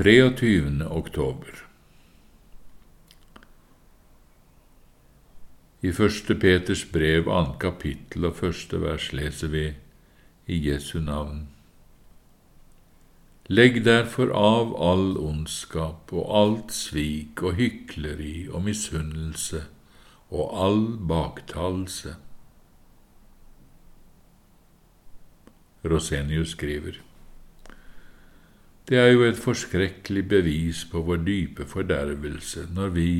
[0.00, 0.86] 23.
[0.90, 1.48] oktober.
[5.82, 9.64] I første Peters brev, annet kapittel og første vers leser vi
[10.46, 11.42] i Jesu navn.
[13.52, 19.66] Legg derfor av all ondskap og alt svik og hykleri og misunnelse
[20.30, 20.82] og all
[21.12, 22.16] baktalelse.
[25.84, 27.04] Rosenius skriver.
[28.90, 33.10] Det er jo et forskrekkelig bevis på vår dype fordervelse når vi,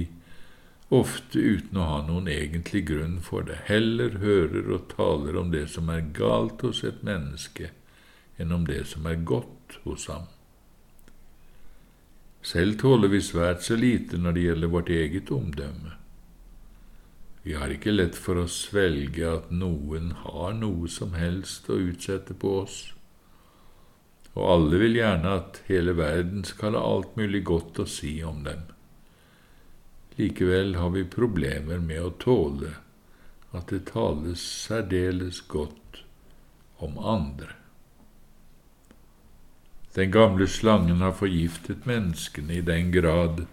[0.90, 5.68] ofte uten å ha noen egentlig grunn for det, heller hører og taler om det
[5.70, 7.70] som er galt hos et menneske,
[8.34, 10.26] enn om det som er godt hos ham.
[12.42, 15.94] Selv tåler vi svært så lite når det gjelder vårt eget omdømme.
[17.46, 22.34] Vi har ikke lett for å svelge at noen har noe som helst å utsette
[22.34, 22.88] på oss
[24.38, 28.44] og alle vil gjerne at hele verden skal ha alt mulig godt å si om
[28.46, 28.62] dem.
[30.18, 32.74] Likevel har vi problemer med å tåle
[33.56, 36.04] at det tales særdeles godt
[36.78, 37.56] om andre.
[39.94, 43.46] Den gamle slangen har forgiftet menneskene i den grad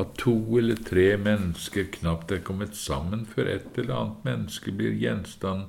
[0.00, 4.96] at to eller tre mennesker knapt er kommet sammen før et eller annet menneske blir
[4.96, 5.68] gjenstand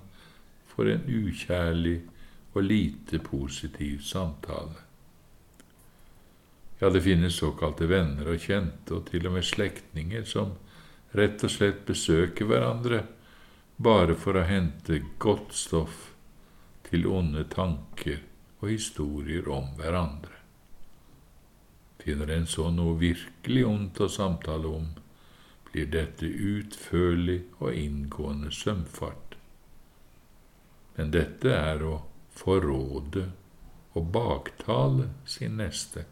[0.72, 1.98] for en ukjærlig
[2.54, 4.88] og lite positiv samtale.
[6.80, 10.56] Ja, det finnes såkalte venner og kjente, og til og med slektninger, som
[11.14, 13.04] rett og slett besøker hverandre
[13.78, 16.12] bare for å hente godt stoff
[16.90, 18.20] til onde tanker
[18.60, 20.38] og historier om hverandre.
[22.02, 24.88] Finner en så noe virkelig ondt å samtale om,
[25.72, 29.38] blir dette utførlig og inngående sømfart.
[30.98, 32.00] Men dette er å
[32.36, 33.28] forråde
[33.94, 36.06] og baktale sin neste.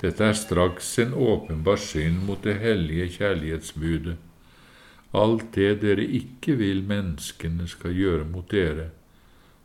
[0.00, 4.16] Dette er straks en åpenbar synd mot det hellige kjærlighetsbudet.
[5.16, 8.90] Alt det dere ikke vil menneskene skal gjøre mot dere,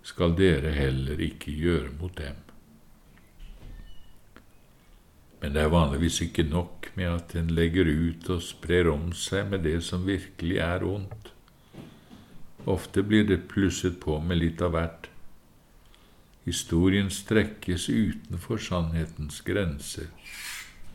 [0.03, 2.39] skal dere heller ikke gjøre mot dem.
[5.41, 9.49] Men det er vanligvis ikke nok med at en legger ut og sprer om seg
[9.49, 11.31] med det som virkelig er ondt.
[12.65, 15.07] Ofte blir det plusset på med litt av hvert.
[16.45, 20.09] Historien strekkes utenfor sannhetens grenser,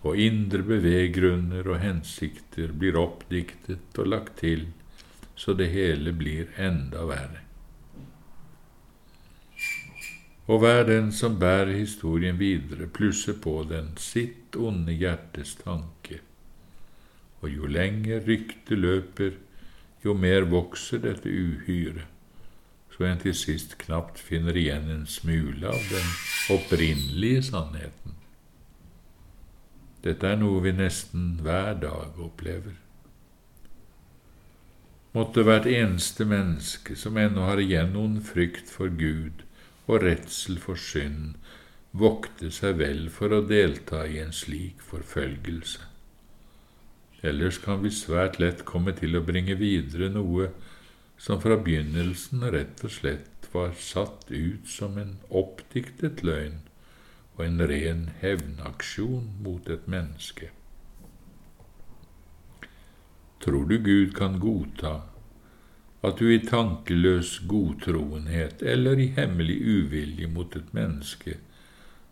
[0.06, 4.68] og indre beveggrunner og hensikter blir oppdiktet og lagt til,
[5.34, 7.42] så det hele blir enda verre.
[10.46, 16.20] Og hver den som bærer historien videre, plusser på den sitt onde hjertes tanke,
[17.42, 19.34] og jo lenger ryktet løper,
[20.06, 22.06] jo mer vokser dette uhyret,
[22.94, 26.06] så en til sist knapt finner igjen en smule av den
[26.54, 28.14] opprinnelige sannheten.
[30.06, 32.76] Dette er noe vi nesten hver dag opplever.
[35.16, 39.42] Måtte hvert eneste menneske som ennå har igjen noen frykt for Gud
[39.86, 41.36] og redsel for synd,
[41.96, 45.95] vokte seg vel for å delta i en slik forfølgelse.
[47.26, 50.50] Ellers kan vi svært lett komme til å bringe videre noe
[51.18, 56.60] som fra begynnelsen rett og slett var satt ut som en oppdiktet løgn
[57.36, 60.50] og en ren hevnaksjon mot et menneske.
[63.44, 64.94] Tror du Gud kan godta
[66.06, 71.36] at du i tankeløs godtroenhet eller i hemmelig uvilje mot et menneske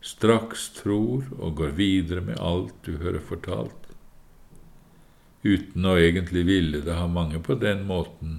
[0.05, 3.84] straks tror og går videre med alt du hører fortalt?
[5.45, 8.39] Uten å egentlig ville det har mange på den måten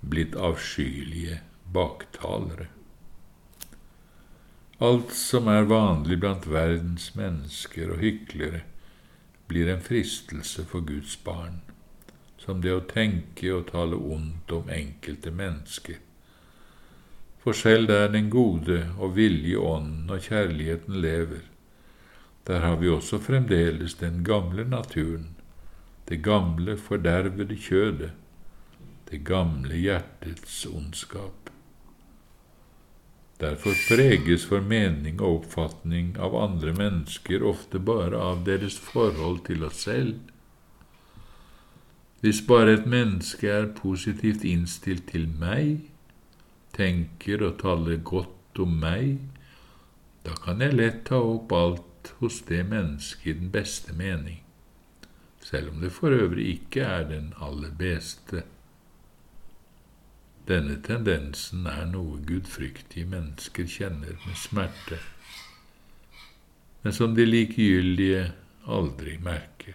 [0.00, 1.40] blitt avskyelige
[1.72, 2.68] baktalere.
[4.78, 8.60] Alt som er vanlig blant verdens mennesker og hyklere,
[9.48, 11.62] blir en fristelse for Guds barn,
[12.38, 15.96] som det å tenke og tale ondt om enkelte mennesker.
[17.42, 21.42] For selv der den gode og villige ånden og kjærligheten lever,
[22.46, 25.37] der har vi også fremdeles den gamle naturen,
[26.08, 28.12] det gamle, fordervede kjødet,
[29.10, 31.50] det gamle hjertets ondskap.
[33.40, 39.68] Derfor preges vår mening og oppfatning av andre mennesker ofte bare av deres forhold til
[39.68, 40.16] oss selv.
[42.24, 45.86] Hvis bare et menneske er positivt innstilt til meg,
[46.74, 49.20] tenker og taler godt om meg,
[50.26, 54.42] da kan jeg lett ta opp alt hos det mennesket i den beste mening
[55.48, 58.42] selv om det for øvrig ikke er den aller beste.
[60.48, 64.98] Denne tendensen er noe gudfryktige mennesker kjenner med smerte.
[66.82, 68.32] men som de likegyldige
[68.66, 69.74] aldri merker.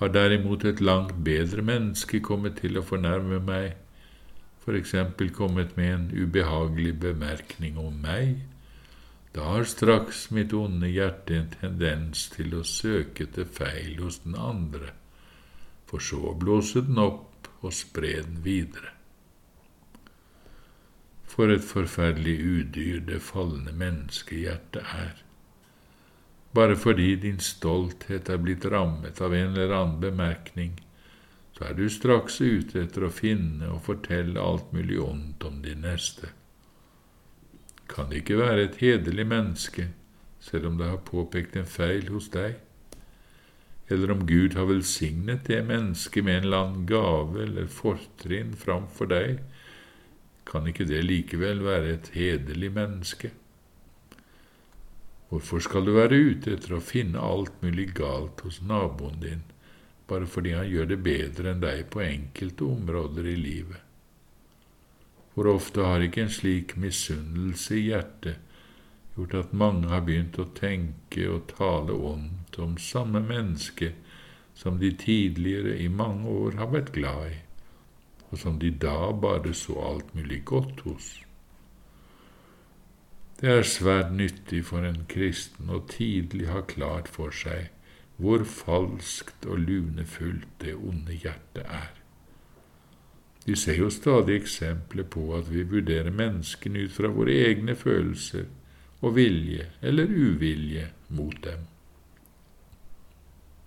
[0.00, 3.74] Har derimot et langt bedre menneske kommet til å fornærme meg,
[4.64, 8.40] for eksempel kommet med en ubehagelig bemerkning om meg,
[9.32, 14.34] da har straks mitt onde hjerte en tendens til å søke til feil hos den
[14.34, 14.90] andre,
[15.86, 18.96] for så å blåse den opp og spre den videre.
[21.30, 25.20] For et forferdelig udyr det falne menneskehjertet er.
[26.50, 30.74] Bare fordi din stolthet er blitt rammet av en eller annen bemerkning,
[31.54, 35.86] så er du straks ute etter å finne og fortelle alt mulig ondt om din
[35.86, 36.32] neste.
[37.90, 39.88] Kan ikke være et hederlig menneske,
[40.40, 42.60] selv om det har påpekt en feil hos deg?
[43.90, 49.10] Eller om Gud har velsignet det mennesket med en eller annen gave eller fortrinn framfor
[49.10, 49.40] deg,
[50.46, 53.32] kan ikke det likevel være et hederlig menneske?
[55.30, 59.42] Hvorfor skal du være ute etter å finne alt mulig galt hos naboen din?
[60.10, 63.89] bare fordi han gjør det bedre enn deg på enkelte områder i livet.
[65.34, 68.38] Hvor ofte har ikke en slik misunnelse i hjertet
[69.14, 73.92] gjort at mange har begynt å tenke og tale ondt om samme menneske
[74.54, 77.38] som de tidligere i mange år har vært glad i,
[78.30, 81.10] og som de da bare så alt mulig godt hos.
[83.40, 87.70] Det er svært nyttig for en kristen å tidlig ha klart for seg
[88.20, 91.99] hvor falskt og lunefullt det onde hjertet er.
[93.46, 98.44] Vi ser jo stadig eksempler på at vi vurderer menneskene ut fra våre egne følelser
[99.00, 101.64] og vilje eller uvilje mot dem.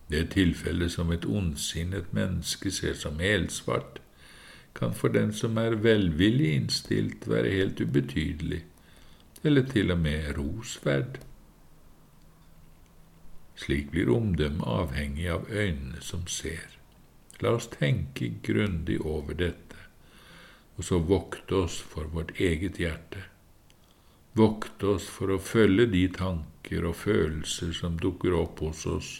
[0.09, 3.99] Det tilfellet som et ondsinnet menneske ser som helsvart,
[4.75, 8.63] kan for den som er velvillig innstilt, være helt ubetydelig,
[9.43, 11.17] eller til og med rosverd.
[13.55, 16.82] Slik blir omdømmet avhengig av øynene som ser.
[17.43, 19.79] La oss tenke grundig over dette,
[20.77, 23.25] og så vokte oss for vårt eget hjerte.
[24.39, 29.11] Vokte oss for å følge de tanker og følelser som dukker opp hos oss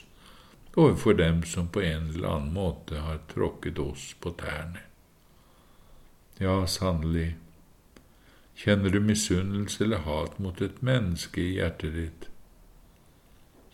[0.74, 4.82] overfor dem som på en eller annen måte har tråkket oss på tærne.
[6.42, 7.36] Ja, sannelig,
[8.58, 12.30] kjenner du misunnelse eller hat mot et menneske i hjertet ditt,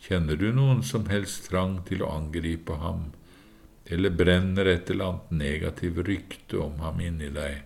[0.00, 3.10] Kjenner du noen som helst trang til å angripe ham,
[3.86, 7.62] eller brenner et eller annet negativt rykte om ham inni deg,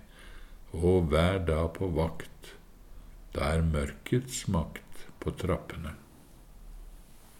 [0.75, 2.55] og vær da på vakt,
[3.35, 5.95] da er mørkets makt på trappene.